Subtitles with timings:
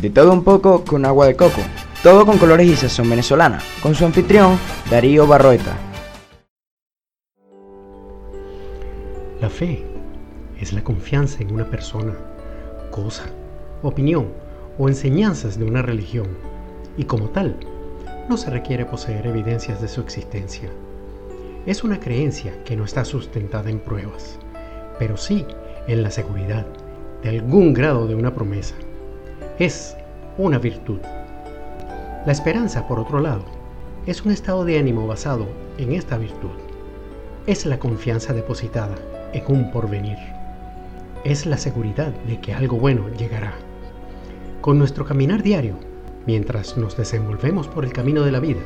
[0.00, 1.60] De todo un poco con agua de coco.
[2.02, 3.58] Todo con colores y sazón venezolana.
[3.82, 4.58] Con su anfitrión,
[4.90, 5.76] Darío Barroeta.
[9.42, 9.84] La fe
[10.58, 12.14] es la confianza en una persona,
[12.90, 13.24] cosa,
[13.82, 14.28] opinión
[14.78, 16.28] o enseñanzas de una religión.
[16.96, 17.56] Y como tal,
[18.26, 20.70] no se requiere poseer evidencias de su existencia.
[21.66, 24.38] Es una creencia que no está sustentada en pruebas,
[24.98, 25.44] pero sí
[25.88, 26.64] en la seguridad
[27.22, 28.76] de algún grado de una promesa.
[29.60, 29.94] Es
[30.38, 31.00] una virtud.
[32.24, 33.44] La esperanza, por otro lado,
[34.06, 36.56] es un estado de ánimo basado en esta virtud.
[37.46, 38.94] Es la confianza depositada
[39.34, 40.16] en un porvenir.
[41.24, 43.52] Es la seguridad de que algo bueno llegará.
[44.62, 45.74] Con nuestro caminar diario,
[46.26, 48.62] mientras nos desenvolvemos por el camino de la vida,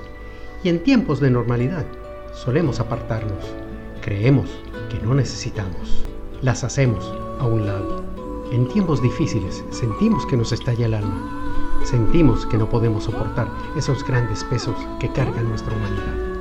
[0.62, 1.86] y en tiempos de normalidad,
[2.34, 3.52] solemos apartarnos.
[4.00, 4.48] Creemos
[4.88, 6.04] que no necesitamos.
[6.40, 8.23] Las hacemos a un lado.
[8.54, 11.80] En tiempos difíciles sentimos que nos estalla el alma.
[11.82, 16.34] Sentimos que no podemos soportar esos grandes pesos que cargan nuestra humanidad.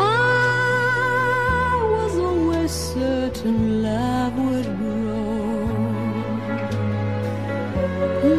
[0.00, 0.12] I
[1.94, 5.66] was always certain love would grow.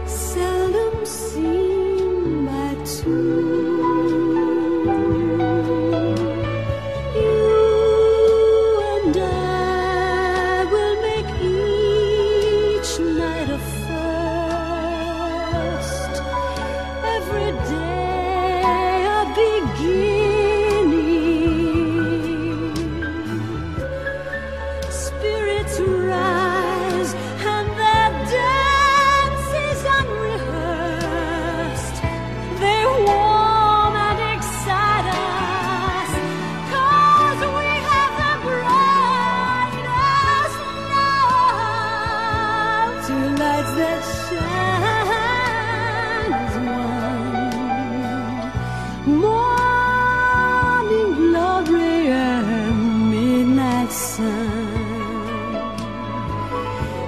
[0.07, 3.46] seldom seen by two.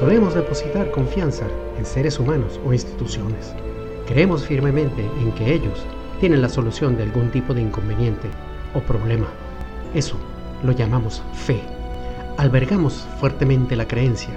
[0.00, 1.44] Solemos depositar confianza
[1.76, 3.54] en seres humanos o instituciones.
[4.06, 5.84] Creemos firmemente en que ellos
[6.20, 8.30] tienen la solución de algún tipo de inconveniente
[8.74, 9.26] o problema.
[9.92, 10.16] Eso
[10.64, 11.60] lo llamamos fe.
[12.38, 14.32] Albergamos fuertemente la creencia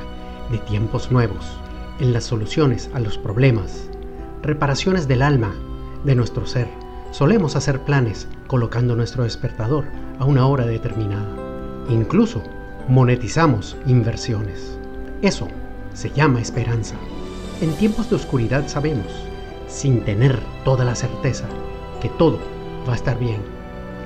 [0.52, 1.58] de tiempos nuevos
[2.02, 3.90] en las soluciones a los problemas,
[4.42, 5.56] reparaciones del alma,
[6.04, 6.68] de nuestro ser.
[7.12, 9.86] Solemos hacer planes colocando nuestro despertador
[10.20, 11.30] a una hora determinada.
[11.88, 12.44] Incluso
[12.90, 14.78] monetizamos inversiones.
[15.24, 15.48] Eso
[15.94, 16.96] se llama esperanza.
[17.62, 19.08] En tiempos de oscuridad sabemos,
[19.70, 21.46] sin tener toda la certeza,
[22.02, 22.40] que todo
[22.86, 23.38] va a estar bien.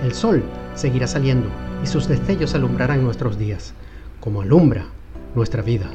[0.03, 0.43] El sol
[0.75, 1.49] seguirá saliendo
[1.83, 3.73] y sus destellos alumbrarán nuestros días,
[4.19, 4.85] como alumbra
[5.33, 5.89] nuestra vida.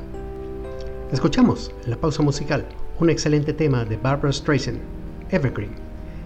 [1.13, 2.67] Escuchamos en la pausa musical
[2.99, 4.81] un excelente tema de Barbara Streisand,
[5.31, 5.77] Evergreen.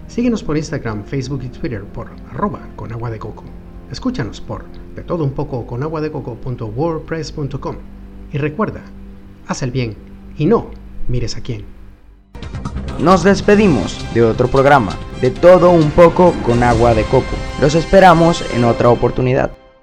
[0.07, 3.43] Síguenos por Instagram, Facebook y Twitter por arroba con agua de coco.
[3.91, 4.65] Escúchanos por
[4.95, 6.09] de todo un poco con agua de.
[8.31, 8.81] Y recuerda,
[9.47, 9.95] haz el bien
[10.37, 10.71] y no
[11.07, 11.65] mires a quién.
[12.99, 14.91] Nos despedimos de otro programa,
[15.21, 17.35] de todo un poco con agua de coco.
[17.61, 19.51] Los esperamos en otra oportunidad.